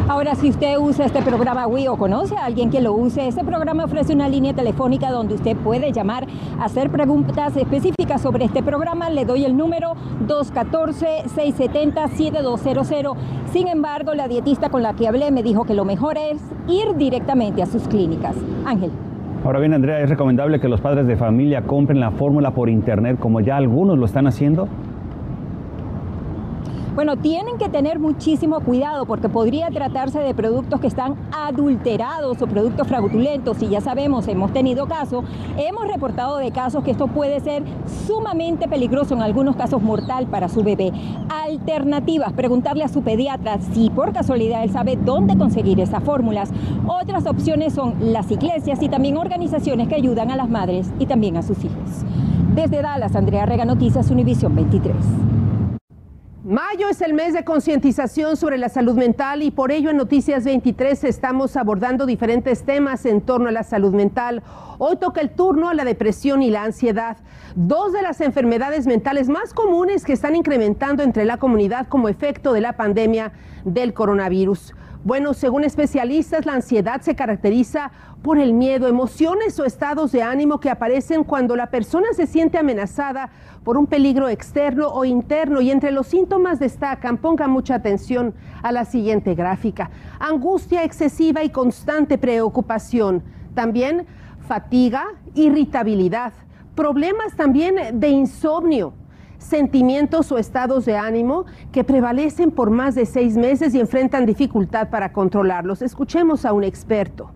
Ahora, 0.10 0.36
si 0.36 0.50
usted 0.50 0.78
usa 0.78 1.06
este 1.06 1.22
programa 1.22 1.68
Wii 1.68 1.90
o 1.90 1.98
conoce 1.98 2.38
a 2.38 2.46
alguien 2.46 2.70
que 2.70 2.80
lo 2.80 2.94
use, 2.94 3.28
este 3.28 3.44
programa 3.44 3.84
ofrece 3.84 4.14
una 4.14 4.30
línea 4.30 4.54
telefónica 4.54 5.12
donde 5.12 5.36
usted 5.36 5.58
puede 5.58 5.92
llamar, 5.92 6.26
hacer 6.62 6.90
preguntas 6.90 7.58
específicas 7.58 8.22
sobre 8.22 8.46
este 8.46 8.64
programa. 8.64 9.10
Le 9.10 9.26
doy 9.26 9.44
el 9.44 9.58
número 9.58 9.96
214-670-7200. 10.26 13.18
Sin 13.52 13.68
embargo, 13.68 14.14
la 14.14 14.30
dietista 14.30 14.70
con 14.70 14.82
la 14.82 14.94
que 14.94 15.10
hablé 15.10 15.30
me 15.30 15.44
dijo 15.44 15.66
que 15.66 15.74
lo 15.74 15.84
mejor 15.84 16.16
es 16.18 16.42
ir 16.70 16.96
directamente 16.96 17.62
a 17.62 17.66
sus 17.66 17.86
clínicas. 17.90 18.38
Ángel. 18.66 18.92
Ahora 19.44 19.60
bien, 19.60 19.74
Andrea, 19.74 20.00
¿es 20.00 20.10
recomendable 20.10 20.62
que 20.62 20.70
los 20.70 20.80
padres 20.80 21.06
de 21.06 21.18
familia 21.18 21.64
compren 21.64 22.00
la 22.00 22.12
fórmula 22.12 22.52
por 22.52 22.70
internet 22.70 23.20
como 23.20 23.42
ya 23.42 23.58
algunos 23.58 23.98
lo 23.98 24.06
están 24.06 24.26
haciendo? 24.26 24.70
Bueno, 26.98 27.16
tienen 27.16 27.60
que 27.60 27.70
tener 27.70 28.00
muchísimo 28.00 28.60
cuidado 28.62 29.06
porque 29.06 29.30
podría 29.30 29.70
tratarse 29.70 30.18
de 30.18 30.34
productos 30.34 30.80
que 30.80 30.88
están 30.88 31.16
adulterados 31.32 32.42
o 32.42 32.48
productos 32.48 32.88
fraudulentos. 32.88 33.62
Y 33.62 33.68
ya 33.68 33.82
sabemos, 33.82 34.27
hemos 34.27 34.51
tenido 34.51 34.88
casos, 34.88 35.24
hemos 35.60 35.88
reportado 35.88 36.38
de 36.38 36.50
casos 36.50 36.84
que 36.84 36.89
esto 36.89 37.06
puede 37.06 37.39
ser 37.39 37.62
sumamente 38.08 38.68
peligroso, 38.68 39.13
en 39.13 39.22
algunos 39.22 39.56
casos 39.56 39.80
mortal 39.80 40.25
para 40.25 40.50
su 40.50 40.63
bebé. 40.63 40.92
Alternativas, 41.30 42.34
preguntarle 42.34 42.84
a 42.84 42.88
su 42.88 43.04
pediatra 43.04 43.60
si 43.75 43.92
por 43.92 44.12
casualidad 44.12 44.63
él 44.63 44.72
sabe 44.72 44.98
dónde 44.98 45.38
conseguir 45.38 45.80
esas 45.80 46.04
fórmulas. 46.04 46.50
Otras 46.88 47.27
opciones 47.27 47.74
son 47.74 47.94
las 48.12 48.32
iglesias 48.32 48.82
y 48.82 48.89
también 48.89 49.18
organizaciones 49.18 49.88
que 49.88 49.94
ayudan 49.94 50.32
a 50.32 50.36
las 50.36 50.50
madres 50.50 50.92
y 50.98 51.06
también 51.06 51.38
a 51.38 51.44
sus 51.44 51.63
hijos. 51.63 52.06
Desde 52.56 52.82
Dallas, 52.82 53.16
Andrea 53.16 53.46
Rega 53.46 53.66
Noticias, 53.66 54.10
Univisión 54.10 54.56
23. 54.56 54.96
Mayo 56.48 56.88
es 56.88 57.01
el 57.01 57.13
mes 57.13 57.34
de 57.34 57.44
concientización 57.44 58.38
sobre 58.38 58.58
la 58.58 58.70
salud 58.70 58.96
mental 58.96 59.44
y 59.44 59.51
por 59.51 59.70
ello 59.70 59.89
en 59.89 59.98
Noticias 59.98 60.46
23 60.46 61.04
estamos 61.04 61.58
abordando 61.58 62.06
diferentes 62.06 62.63
temas 62.63 63.06
en 63.06 63.20
torno 63.20 63.50
a 63.50 63.51
la 63.51 63.63
salud 63.63 63.94
mental. 63.94 64.42
Hoy 64.77 64.96
toca 64.96 65.20
el 65.20 65.32
turno 65.32 65.68
a 65.68 65.74
la 65.74 65.84
depresión 65.84 66.42
y 66.42 66.50
la 66.50 66.63
ansiedad, 66.63 67.18
dos 67.56 67.92
de 67.92 68.01
las 68.01 68.22
enfermedades 68.22 68.88
mentales 68.88 69.27
más 69.27 69.54
comunes 69.54 70.06
que 70.06 70.13
están 70.13 70.38
incrementando 70.38 71.04
entre 71.04 71.25
la 71.25 71.36
comunidad 71.36 71.88
como 71.88 72.08
efecto 72.08 72.54
de 72.54 72.62
la 72.62 72.77
pandemia 72.77 73.34
del 73.66 73.94
coronavirus. 73.94 74.74
Bueno, 75.08 75.34
según 75.34 75.64
especialistas, 75.64 76.46
la 76.46 76.56
ansiedad 76.56 77.00
se 77.00 77.16
caracteriza 77.16 77.92
por 78.22 78.38
el 78.38 78.54
miedo, 78.54 78.90
emociones 78.90 79.58
o 79.58 79.64
estados 79.64 80.12
de 80.12 80.22
ánimo 80.22 80.60
que 80.60 80.70
aparecen 80.70 81.24
cuando 81.24 81.56
la 81.56 81.68
persona 81.68 82.08
se 82.12 82.28
siente 82.28 82.58
amenazada 82.58 83.30
por 83.64 83.78
un 83.78 83.88
peligro 83.88 84.28
externo 84.28 84.90
o 84.90 85.06
interno. 85.06 85.62
Y 85.62 85.72
entre 85.72 85.94
los 85.94 86.08
síntomas 86.08 86.60
destacan, 86.60 87.20
ponga 87.20 87.48
mucha 87.48 87.76
atención 87.76 88.34
a 88.62 88.74
la 88.74 88.84
siguiente 88.84 89.34
gráfica, 89.34 89.92
angustia 90.20 90.84
excesiva 90.84 91.42
y 91.42 91.52
constante 91.52 92.18
preocupación, 92.18 93.24
también 93.56 94.06
fatiga, 94.46 95.06
irritabilidad, 95.36 96.34
problemas 96.76 97.34
también 97.38 97.98
de 97.98 98.10
insomnio 98.10 98.94
sentimientos 99.38 100.32
o 100.32 100.38
estados 100.38 100.86
de 100.86 100.98
ánimo 100.98 101.46
que 101.72 101.84
prevalecen 101.84 102.51
por 102.51 102.70
más 102.70 102.96
de 102.96 103.06
seis 103.06 103.38
meses 103.38 103.74
y 103.75 103.79
enfrentan 103.79 104.25
dificultad 104.25 104.89
para 104.89 105.13
controlarlos. 105.13 105.82
Escuchemos 105.82 106.46
a 106.46 106.53
un 106.53 106.63
experto. 106.63 107.32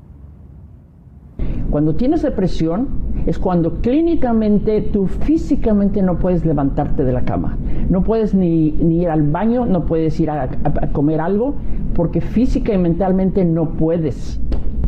Cuando 1.70 1.96
tienes 1.96 2.22
depresión 2.22 2.90
es 3.26 3.40
cuando 3.40 3.82
clínicamente 3.82 4.82
tú 4.82 5.08
físicamente 5.08 6.02
no 6.02 6.18
puedes 6.20 6.46
levantarte 6.46 7.04
de 7.04 7.14
la 7.14 7.22
cama. 7.22 7.58
No 7.90 8.04
puedes 8.04 8.34
ni, 8.34 8.76
ir 8.82 9.10
al 9.10 9.24
baño, 9.24 9.66
no 9.66 9.86
puedes 9.86 10.20
ir 10.20 10.30
a, 10.32 10.50
comer 10.92 11.22
algo, 11.22 11.56
porque 11.96 12.20
física 12.20 12.74
y 12.74 12.78
mentalmente 12.78 13.46
no 13.46 13.70
puedes. 13.70 14.42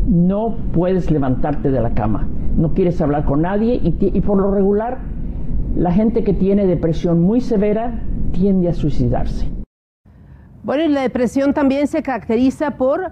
No 0.08 0.58
puedes 0.74 1.10
levantarte 1.10 1.72
de 1.72 1.80
la 1.80 1.94
cama. 1.94 2.28
No 2.58 2.74
quieres 2.74 3.00
hablar 3.02 3.24
con 3.24 3.44
nadie 3.44 3.80
y 3.82 4.22
por 4.22 4.38
lo 4.38 4.52
regular 4.52 5.13
la 5.76 5.92
gente 5.92 6.24
que 6.24 6.34
tiene 6.34 6.68
depresión 6.68 7.22
muy 7.22 7.42
severa 7.42 8.00
tiende 8.32 8.70
a 8.70 8.74
suicidarse. 8.74 9.50
Bueno, 10.64 10.84
y 10.84 10.88
la 10.88 11.02
depresión 11.02 11.54
también 11.54 11.88
se 11.88 12.04
caracteriza 12.04 12.72
por 12.72 13.12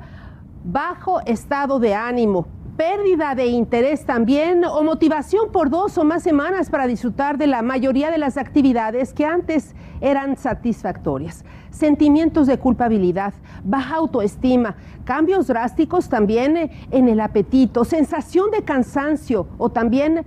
bajo 0.64 1.20
estado 1.22 1.80
de 1.80 1.96
ánimo, 1.96 2.48
pérdida 2.78 3.36
de 3.36 3.48
interés 3.48 4.06
también 4.06 4.64
o 4.64 4.84
motivación 4.84 5.52
por 5.52 5.70
dos 5.70 5.98
o 5.98 6.04
más 6.04 6.24
semanas 6.24 6.70
para 6.70 6.88
disfrutar 6.88 7.38
de 7.38 7.48
la 7.48 7.62
mayoría 7.62 8.12
de 8.12 8.18
las 8.18 8.38
actividades 8.38 9.14
que 9.14 9.26
antes 9.26 9.76
eran 10.00 10.38
satisfactorias. 10.38 11.44
Sentimientos 11.72 12.48
de 12.48 12.58
culpabilidad, 12.58 13.34
baja 13.64 13.96
autoestima, 13.96 14.76
cambios 15.04 15.48
drásticos 15.48 16.10
también 16.10 16.72
en 16.92 17.10
el 17.10 17.20
apetito, 17.20 17.84
sensación 17.84 18.52
de 18.52 18.64
cansancio 18.64 19.48
o 19.58 19.70
también 19.70 20.26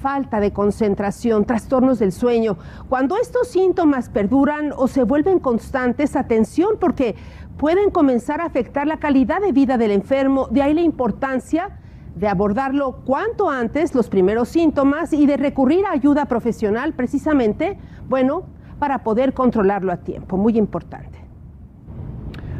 falta 0.00 0.40
de 0.40 0.52
concentración, 0.52 1.44
trastornos 1.44 1.98
del 1.98 2.12
sueño. 2.12 2.56
Cuando 2.88 3.16
estos 3.16 3.48
síntomas 3.48 4.08
perduran 4.08 4.72
o 4.76 4.88
se 4.88 5.02
vuelven 5.02 5.38
constantes, 5.38 6.16
atención 6.16 6.76
porque 6.80 7.14
pueden 7.56 7.90
comenzar 7.90 8.40
a 8.40 8.46
afectar 8.46 8.86
la 8.86 8.98
calidad 8.98 9.40
de 9.40 9.52
vida 9.52 9.76
del 9.76 9.90
enfermo. 9.90 10.48
De 10.50 10.62
ahí 10.62 10.74
la 10.74 10.80
importancia 10.80 11.78
de 12.14 12.28
abordarlo 12.28 13.02
cuanto 13.04 13.50
antes, 13.50 13.94
los 13.94 14.08
primeros 14.08 14.48
síntomas, 14.48 15.12
y 15.12 15.26
de 15.26 15.36
recurrir 15.36 15.86
a 15.86 15.92
ayuda 15.92 16.24
profesional 16.26 16.94
precisamente, 16.94 17.78
bueno, 18.08 18.44
para 18.78 19.02
poder 19.04 19.34
controlarlo 19.34 19.92
a 19.92 19.98
tiempo. 19.98 20.36
Muy 20.36 20.56
importante. 20.56 21.27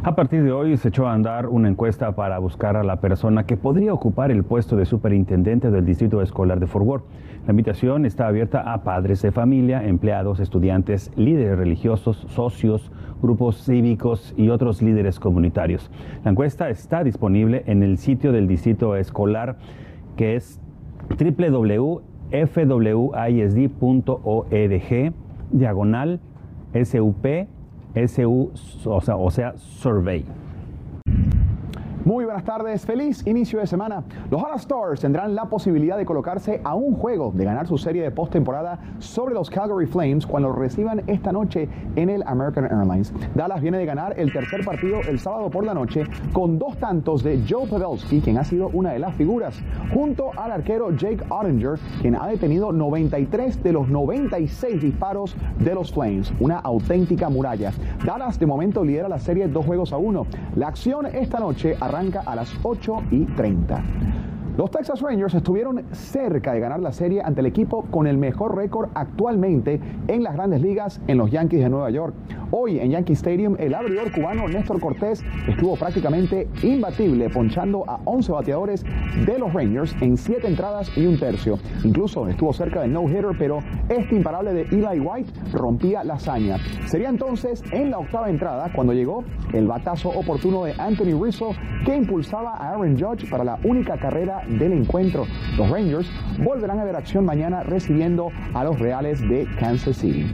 A 0.04 0.14
partir 0.14 0.44
de 0.44 0.52
hoy 0.52 0.76
se 0.76 0.90
echó 0.90 1.08
a 1.08 1.12
andar 1.12 1.48
una 1.48 1.68
encuesta 1.68 2.12
para 2.14 2.38
buscar 2.38 2.76
a 2.76 2.84
la 2.84 3.00
persona 3.00 3.46
que 3.46 3.56
podría 3.56 3.92
ocupar 3.92 4.30
el 4.30 4.44
puesto 4.44 4.76
de 4.76 4.86
superintendente 4.86 5.72
del 5.72 5.84
Distrito 5.84 6.22
Escolar 6.22 6.60
de 6.60 6.68
Fort. 6.68 7.04
La 7.46 7.50
invitación 7.50 8.06
está 8.06 8.28
abierta 8.28 8.72
a 8.72 8.84
padres 8.84 9.22
de 9.22 9.32
familia, 9.32 9.84
empleados, 9.84 10.38
estudiantes, 10.38 11.10
líderes 11.16 11.58
religiosos, 11.58 12.24
socios, 12.28 12.92
grupos 13.20 13.64
cívicos 13.64 14.34
y 14.36 14.50
otros 14.50 14.82
líderes 14.82 15.18
comunitarios. 15.18 15.90
La 16.24 16.30
encuesta 16.30 16.70
está 16.70 17.02
disponible 17.02 17.64
en 17.66 17.82
el 17.82 17.98
sitio 17.98 18.30
del 18.30 18.46
Distrito 18.46 18.94
Escolar 18.94 19.56
que 20.16 20.36
es 20.36 20.60
www.fwisd.org 21.08 21.92
diagonal 25.50 26.20
SUP, 26.84 27.26
SU, 27.94 28.52
o 28.84 29.00
sea, 29.00 29.16
o 29.16 29.30
sea, 29.30 29.54
survey. 29.56 30.24
Muy 32.08 32.24
buenas 32.24 32.44
tardes, 32.44 32.86
feliz 32.86 33.22
inicio 33.26 33.60
de 33.60 33.66
semana. 33.66 34.02
Los 34.30 34.40
Dallas 34.40 34.62
Stars 34.62 35.02
tendrán 35.02 35.34
la 35.34 35.44
posibilidad 35.44 35.98
de 35.98 36.06
colocarse 36.06 36.58
a 36.64 36.74
un 36.74 36.94
juego 36.94 37.32
de 37.34 37.44
ganar 37.44 37.66
su 37.66 37.76
serie 37.76 38.02
de 38.02 38.10
postemporada 38.10 38.78
sobre 38.98 39.34
los 39.34 39.50
Calgary 39.50 39.84
Flames 39.84 40.26
cuando 40.26 40.50
reciban 40.50 41.02
esta 41.06 41.32
noche 41.32 41.68
en 41.96 42.08
el 42.08 42.22
American 42.22 42.64
Airlines. 42.64 43.12
Dallas 43.34 43.60
viene 43.60 43.76
de 43.76 43.84
ganar 43.84 44.18
el 44.18 44.32
tercer 44.32 44.64
partido 44.64 45.00
el 45.06 45.20
sábado 45.20 45.50
por 45.50 45.66
la 45.66 45.74
noche 45.74 46.04
con 46.32 46.58
dos 46.58 46.78
tantos 46.78 47.22
de 47.22 47.42
Joe 47.46 47.66
Pavelski, 47.66 48.22
quien 48.22 48.38
ha 48.38 48.44
sido 48.44 48.70
una 48.72 48.92
de 48.92 49.00
las 49.00 49.14
figuras, 49.14 49.60
junto 49.92 50.30
al 50.34 50.50
arquero 50.50 50.96
Jake 50.96 51.22
Ottinger, 51.28 51.78
quien 52.00 52.16
ha 52.16 52.26
detenido 52.26 52.72
93 52.72 53.62
de 53.62 53.72
los 53.72 53.86
96 53.86 54.80
disparos 54.80 55.36
de 55.58 55.74
los 55.74 55.92
Flames, 55.92 56.32
una 56.40 56.58
auténtica 56.60 57.28
muralla. 57.28 57.70
Dallas 58.02 58.38
de 58.38 58.46
momento 58.46 58.82
lidera 58.82 59.10
la 59.10 59.18
serie 59.18 59.46
dos 59.46 59.66
juegos 59.66 59.92
a 59.92 59.98
uno. 59.98 60.26
La 60.56 60.68
acción 60.68 61.04
esta 61.04 61.38
noche 61.38 61.76
arranca 61.98 62.22
a 62.24 62.36
las 62.36 62.54
8 62.62 63.06
y 63.10 63.24
30. 63.24 64.27
Los 64.58 64.72
Texas 64.72 65.00
Rangers 65.02 65.34
estuvieron 65.34 65.84
cerca 65.92 66.52
de 66.52 66.58
ganar 66.58 66.80
la 66.80 66.90
serie 66.90 67.22
ante 67.24 67.42
el 67.42 67.46
equipo 67.46 67.84
con 67.92 68.08
el 68.08 68.18
mejor 68.18 68.56
récord 68.56 68.88
actualmente 68.92 69.80
en 70.08 70.24
las 70.24 70.34
grandes 70.34 70.60
ligas 70.60 71.00
en 71.06 71.16
los 71.16 71.30
Yankees 71.30 71.60
de 71.60 71.68
Nueva 71.68 71.90
York. 71.90 72.12
Hoy 72.50 72.80
en 72.80 72.90
Yankee 72.90 73.12
Stadium, 73.12 73.54
el 73.60 73.72
abridor 73.72 74.10
cubano 74.10 74.48
Néstor 74.48 74.80
Cortés 74.80 75.22
estuvo 75.46 75.76
prácticamente 75.76 76.48
imbatible, 76.64 77.30
ponchando 77.30 77.84
a 77.88 78.00
11 78.04 78.32
bateadores 78.32 78.84
de 79.24 79.38
los 79.38 79.52
Rangers 79.52 79.94
en 80.00 80.16
7 80.16 80.48
entradas 80.48 80.90
y 80.96 81.06
un 81.06 81.20
tercio. 81.20 81.60
Incluso 81.84 82.26
estuvo 82.26 82.52
cerca 82.52 82.80
del 82.80 82.92
no-hitter, 82.92 83.36
pero 83.38 83.60
este 83.88 84.16
imparable 84.16 84.54
de 84.54 84.62
Eli 84.62 84.98
White 84.98 85.30
rompía 85.52 86.02
la 86.02 86.14
hazaña. 86.14 86.56
Sería 86.86 87.10
entonces 87.10 87.62
en 87.70 87.92
la 87.92 87.98
octava 87.98 88.28
entrada 88.28 88.72
cuando 88.74 88.92
llegó 88.92 89.22
el 89.52 89.68
batazo 89.68 90.08
oportuno 90.08 90.64
de 90.64 90.72
Anthony 90.78 91.22
Rizzo 91.22 91.50
que 91.84 91.94
impulsaba 91.94 92.54
a 92.54 92.70
Aaron 92.70 92.98
Judge 92.98 93.30
para 93.30 93.44
la 93.44 93.58
única 93.62 93.96
carrera 93.98 94.42
del 94.48 94.72
encuentro. 94.72 95.24
Los 95.56 95.70
Rangers 95.70 96.10
volverán 96.42 96.78
a 96.80 96.84
ver 96.84 96.96
acción 96.96 97.24
mañana 97.24 97.62
recibiendo 97.62 98.30
a 98.54 98.64
los 98.64 98.78
Reales 98.78 99.20
de 99.28 99.46
Kansas 99.58 99.96
City. 99.96 100.26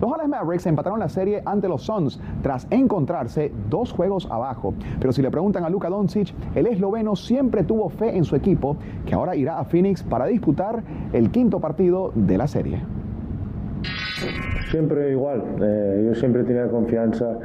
Los 0.00 0.12
Dallas 0.12 0.28
Mavericks 0.28 0.66
empataron 0.66 1.00
la 1.00 1.08
serie 1.08 1.42
ante 1.44 1.68
los 1.68 1.82
Suns 1.82 2.20
tras 2.42 2.68
encontrarse 2.70 3.52
dos 3.68 3.92
juegos 3.92 4.28
abajo. 4.30 4.74
Pero 5.00 5.12
si 5.12 5.22
le 5.22 5.30
preguntan 5.30 5.64
a 5.64 5.70
Luka 5.70 5.88
Doncic, 5.88 6.32
el 6.54 6.68
esloveno 6.68 7.16
siempre 7.16 7.64
tuvo 7.64 7.88
fe 7.88 8.16
en 8.16 8.24
su 8.24 8.36
equipo, 8.36 8.76
que 9.06 9.14
ahora 9.14 9.34
irá 9.34 9.58
a 9.58 9.64
Phoenix 9.64 10.04
para 10.04 10.26
disputar 10.26 10.84
el 11.12 11.30
quinto 11.30 11.58
partido 11.58 12.12
de 12.14 12.38
la 12.38 12.46
serie. 12.46 12.97
Siempre 14.70 15.10
igual, 15.10 15.42
eh, 15.62 16.04
yo 16.06 16.14
siempre 16.14 16.44
tenía 16.44 16.68
confianza, 16.68 17.38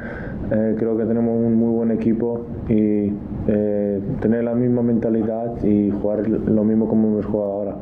eh, 0.50 0.74
creo 0.78 0.96
que 0.96 1.04
tenemos 1.04 1.34
un 1.34 1.54
muy 1.54 1.72
buen 1.72 1.90
equipo 1.90 2.46
y 2.68 3.12
eh, 3.48 4.00
tener 4.20 4.44
la 4.44 4.54
misma 4.54 4.82
mentalidad 4.82 5.62
y 5.64 5.90
jugar 5.90 6.28
lo 6.28 6.64
mismo 6.64 6.88
como 6.88 7.08
hemos 7.08 7.26
jugado 7.26 7.52
ahora. 7.52 7.76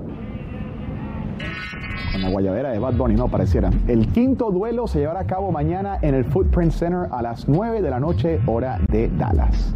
Con 2.13 2.23
la 2.23 2.29
guayabera 2.29 2.71
de 2.73 2.79
Bad 2.79 2.95
Bunny, 2.95 3.15
no 3.15 3.29
pareciera. 3.29 3.71
El 3.89 4.07
quinto 4.09 4.51
duelo 4.51 4.87
se 4.87 5.01
llevará 5.01 5.21
a 5.21 5.27
cabo 5.27 5.51
mañana 5.51 5.99
en 6.03 6.15
el 6.15 6.25
Footprint 6.25 6.73
Center 6.73 7.09
a 7.11 7.23
las 7.23 7.49
9 7.49 7.81
de 7.81 7.91
la 7.91 7.99
noche, 7.99 8.39
hora 8.47 8.79
de 8.91 9.09
Dallas. 9.17 9.75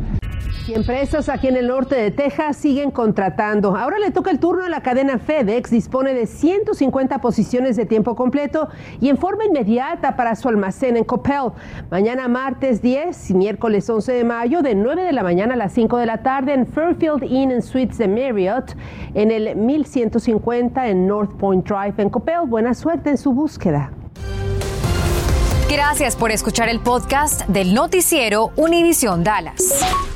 Y 0.66 0.74
empresas 0.74 1.28
aquí 1.28 1.46
en 1.46 1.56
el 1.56 1.68
norte 1.68 1.94
de 1.94 2.10
Texas 2.10 2.56
siguen 2.56 2.90
contratando. 2.90 3.76
Ahora 3.76 4.00
le 4.00 4.10
toca 4.10 4.32
el 4.32 4.40
turno 4.40 4.64
a 4.64 4.68
la 4.68 4.80
cadena 4.80 5.18
FedEx. 5.18 5.70
Dispone 5.70 6.12
de 6.12 6.26
150 6.26 7.20
posiciones 7.20 7.76
de 7.76 7.86
tiempo 7.86 8.16
completo 8.16 8.68
y 9.00 9.08
en 9.08 9.16
forma 9.16 9.44
inmediata 9.44 10.16
para 10.16 10.34
su 10.34 10.48
almacén 10.48 10.96
en 10.96 11.04
Coppell. 11.04 11.52
Mañana 11.90 12.26
martes 12.26 12.82
10 12.82 13.30
y 13.30 13.34
miércoles 13.34 13.88
11 13.88 14.12
de 14.12 14.24
mayo 14.24 14.60
de 14.62 14.74
9 14.74 15.04
de 15.04 15.12
la 15.12 15.22
mañana 15.22 15.54
a 15.54 15.56
las 15.56 15.72
5 15.72 15.98
de 15.98 16.06
la 16.06 16.24
tarde 16.24 16.54
en 16.54 16.66
Fairfield 16.66 17.22
Inn 17.22 17.52
and 17.52 17.62
Suites 17.62 17.98
de 17.98 18.08
Marriott 18.08 18.74
en 19.14 19.30
el 19.30 19.54
1150 19.54 20.88
en 20.88 21.06
North 21.06 21.30
Point 21.38 21.64
Drive 21.64 21.94
en 21.98 22.10
Coppell. 22.10 22.46
Buena 22.48 22.74
suerte 22.74 23.10
en 23.10 23.18
su 23.18 23.32
búsqueda. 23.32 23.92
Gracias 25.70 26.16
por 26.16 26.32
escuchar 26.32 26.68
el 26.68 26.80
podcast 26.80 27.46
del 27.46 27.72
noticiero 27.72 28.50
Univisión 28.56 29.22
Dallas. 29.22 30.15